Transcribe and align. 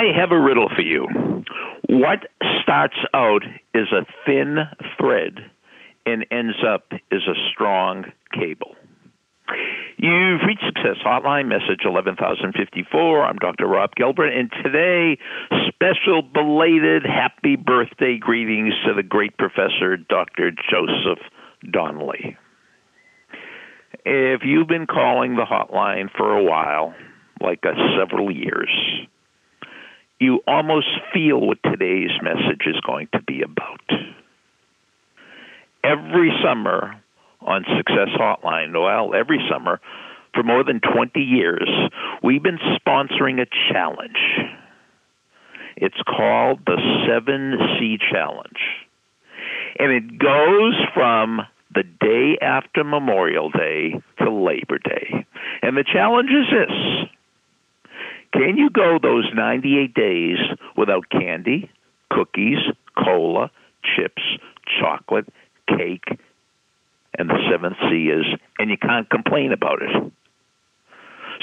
I 0.00 0.18
have 0.18 0.32
a 0.32 0.40
riddle 0.40 0.70
for 0.74 0.80
you. 0.80 1.06
What 1.90 2.20
starts 2.62 2.96
out 3.12 3.42
as 3.74 3.92
a 3.92 4.06
thin 4.24 4.56
thread 4.98 5.50
and 6.06 6.24
ends 6.30 6.56
up 6.66 6.92
as 7.12 7.20
a 7.28 7.34
strong 7.52 8.06
cable? 8.32 8.76
You've 9.98 10.40
reached 10.46 10.64
Success 10.64 10.96
Hotline, 11.04 11.48
message 11.48 11.84
11054. 11.84 13.24
I'm 13.24 13.36
Dr. 13.36 13.66
Rob 13.66 13.90
Gilbert, 13.94 14.28
and 14.28 14.50
today, 14.64 15.18
special 15.68 16.22
belated 16.22 17.04
happy 17.04 17.56
birthday 17.56 18.16
greetings 18.16 18.72
to 18.86 18.94
the 18.94 19.02
great 19.02 19.36
professor, 19.36 19.98
Dr. 19.98 20.50
Joseph 20.50 21.22
Donnelly. 21.70 22.38
If 24.06 24.40
you've 24.44 24.68
been 24.68 24.86
calling 24.86 25.36
the 25.36 25.44
hotline 25.44 26.08
for 26.16 26.38
a 26.38 26.42
while, 26.42 26.94
like 27.42 27.60
several 27.98 28.34
years, 28.34 28.70
you 30.20 30.40
almost 30.46 30.86
feel 31.12 31.40
what 31.40 31.58
today's 31.64 32.10
message 32.22 32.66
is 32.66 32.78
going 32.86 33.08
to 33.12 33.22
be 33.22 33.42
about. 33.42 33.80
Every 35.82 36.30
summer 36.44 36.94
on 37.40 37.64
Success 37.76 38.10
Hotline, 38.18 38.72
well, 38.72 39.14
every 39.14 39.40
summer 39.50 39.80
for 40.34 40.42
more 40.42 40.62
than 40.62 40.80
20 40.80 41.18
years, 41.18 41.68
we've 42.22 42.42
been 42.42 42.58
sponsoring 42.76 43.40
a 43.40 43.46
challenge. 43.72 44.18
It's 45.76 46.00
called 46.06 46.60
the 46.66 46.76
7C 47.08 47.98
Challenge. 48.12 48.60
And 49.78 49.90
it 49.90 50.18
goes 50.18 50.74
from 50.92 51.40
the 51.74 51.84
day 51.84 52.36
after 52.42 52.84
Memorial 52.84 53.50
Day 53.50 53.94
to 54.18 54.30
Labor 54.30 54.78
Day. 54.78 55.24
And 55.62 55.78
the 55.78 55.84
challenge 55.90 56.28
is 56.28 56.46
this 56.50 57.08
can 58.32 58.56
you 58.56 58.70
go 58.70 58.98
those 59.02 59.28
98 59.34 59.94
days 59.94 60.38
without 60.76 61.08
candy, 61.10 61.70
cookies, 62.10 62.58
cola, 62.96 63.50
chips, 63.82 64.22
chocolate, 64.80 65.26
cake, 65.68 66.18
and 67.18 67.28
the 67.28 67.38
seventh 67.50 67.76
C 67.88 68.08
is, 68.08 68.26
and 68.58 68.70
you 68.70 68.76
can't 68.76 69.10
complain 69.10 69.52
about 69.52 69.82
it? 69.82 70.12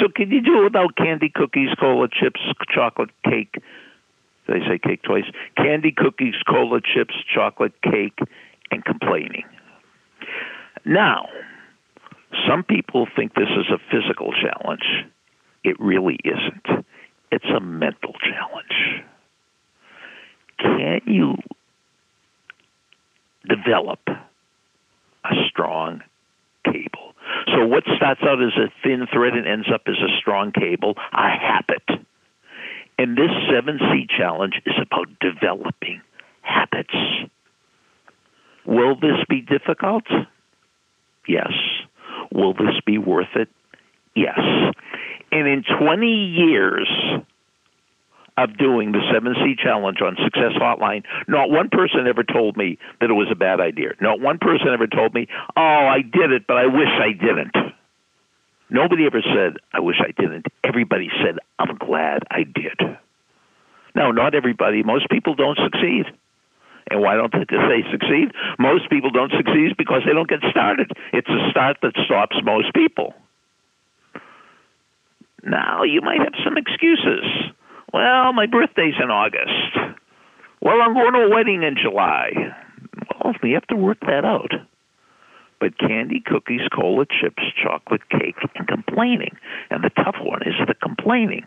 So 0.00 0.08
can 0.14 0.30
you 0.30 0.40
do 0.42 0.60
it 0.60 0.64
without 0.64 0.96
candy, 0.96 1.30
cookies, 1.34 1.70
cola, 1.78 2.08
chips, 2.08 2.40
chocolate, 2.74 3.10
cake? 3.24 3.54
Did 4.46 4.62
say 4.68 4.78
cake 4.78 5.02
twice? 5.02 5.24
Candy, 5.56 5.92
cookies, 5.92 6.34
cola, 6.46 6.80
chips, 6.80 7.14
chocolate, 7.32 7.72
cake, 7.82 8.18
and 8.70 8.84
complaining. 8.84 9.44
Now, 10.84 11.28
some 12.46 12.62
people 12.62 13.06
think 13.16 13.34
this 13.34 13.48
is 13.48 13.66
a 13.70 13.78
physical 13.90 14.32
challenge. 14.32 14.84
It 15.64 15.80
really 15.80 16.18
isn't. 16.24 16.86
It's 17.32 17.44
a 17.46 17.60
mental 17.60 18.12
challenge. 18.20 19.02
Can 20.58 21.00
you 21.06 21.34
develop 23.48 24.00
a 24.06 25.34
strong 25.48 26.02
cable? 26.64 27.14
So, 27.54 27.66
what 27.66 27.84
starts 27.96 28.20
out 28.22 28.42
as 28.42 28.52
a 28.56 28.70
thin 28.82 29.06
thread 29.12 29.34
and 29.34 29.46
ends 29.46 29.66
up 29.72 29.82
as 29.86 29.96
a 29.96 30.16
strong 30.20 30.52
cable? 30.52 30.94
A 31.12 31.28
habit. 31.28 32.04
And 32.98 33.16
this 33.16 33.30
7C 33.50 34.08
challenge 34.16 34.60
is 34.66 34.74
about 34.80 35.08
developing 35.20 36.00
habits. 36.42 36.94
Will 38.66 38.94
this 38.94 39.18
be 39.28 39.40
difficult? 39.40 40.04
Yes. 41.26 41.52
Will 42.32 42.54
this 42.54 42.80
be 42.86 42.98
worth 42.98 43.34
it? 43.34 43.48
Yes. 44.14 44.38
And 45.34 45.48
in 45.48 45.64
20 45.64 46.06
years 46.06 46.88
of 48.38 48.56
doing 48.56 48.92
the 48.92 49.02
7C 49.12 49.58
challenge 49.58 49.98
on 50.00 50.16
Success 50.22 50.52
Hotline, 50.56 51.02
not 51.26 51.50
one 51.50 51.68
person 51.70 52.06
ever 52.08 52.22
told 52.22 52.56
me 52.56 52.78
that 53.00 53.10
it 53.10 53.14
was 53.14 53.28
a 53.32 53.34
bad 53.34 53.60
idea. 53.60 53.90
Not 54.00 54.20
one 54.20 54.38
person 54.38 54.68
ever 54.72 54.86
told 54.86 55.12
me, 55.12 55.26
oh, 55.56 55.60
I 55.90 56.02
did 56.02 56.30
it, 56.30 56.46
but 56.46 56.56
I 56.56 56.66
wish 56.66 56.88
I 56.88 57.12
didn't. 57.12 57.74
Nobody 58.70 59.06
ever 59.06 59.22
said, 59.22 59.58
I 59.72 59.80
wish 59.80 59.96
I 60.00 60.12
didn't. 60.20 60.46
Everybody 60.62 61.10
said, 61.22 61.38
I'm 61.58 61.76
glad 61.78 62.22
I 62.30 62.44
did. 62.44 62.78
Now, 63.96 64.12
not 64.12 64.36
everybody, 64.36 64.84
most 64.84 65.08
people 65.10 65.34
don't 65.34 65.58
succeed. 65.58 66.06
And 66.90 67.00
why 67.00 67.16
don't 67.16 67.32
they 67.32 67.82
succeed? 67.90 68.30
Most 68.58 68.88
people 68.88 69.10
don't 69.10 69.32
succeed 69.36 69.76
because 69.76 70.02
they 70.06 70.12
don't 70.12 70.28
get 70.28 70.40
started. 70.50 70.92
It's 71.12 71.28
a 71.28 71.50
start 71.50 71.78
that 71.82 71.94
stops 72.04 72.36
most 72.44 72.72
people. 72.74 73.14
Now, 75.46 75.82
you 75.82 76.00
might 76.00 76.20
have 76.20 76.34
some 76.42 76.56
excuses. 76.56 77.24
Well, 77.92 78.32
my 78.32 78.46
birthday's 78.46 78.94
in 79.02 79.10
August. 79.10 80.00
Well, 80.60 80.80
I'm 80.80 80.94
going 80.94 81.12
to 81.12 81.26
a 81.26 81.30
wedding 81.30 81.62
in 81.62 81.76
July. 81.80 82.30
Well, 83.22 83.34
we 83.42 83.52
have 83.52 83.66
to 83.68 83.76
work 83.76 84.00
that 84.00 84.24
out. 84.24 84.52
But 85.60 85.78
candy, 85.78 86.22
cookies, 86.24 86.62
cola, 86.74 87.06
chips, 87.06 87.42
chocolate, 87.62 88.08
cake, 88.10 88.36
and 88.54 88.66
complaining. 88.66 89.36
And 89.70 89.84
the 89.84 89.90
tough 89.90 90.16
one 90.20 90.42
is 90.42 90.54
the 90.66 90.74
complaining. 90.74 91.46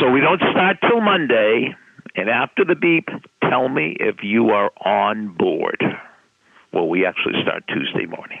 So 0.00 0.10
we 0.10 0.20
don't 0.20 0.42
start 0.52 0.78
till 0.80 1.00
Monday. 1.00 1.74
And 2.16 2.28
after 2.28 2.64
the 2.64 2.74
beep, 2.74 3.08
tell 3.48 3.68
me 3.68 3.96
if 4.00 4.16
you 4.22 4.50
are 4.50 4.70
on 4.84 5.34
board. 5.36 5.82
Well, 6.72 6.88
we 6.88 7.06
actually 7.06 7.40
start 7.42 7.64
Tuesday 7.68 8.06
morning. 8.06 8.40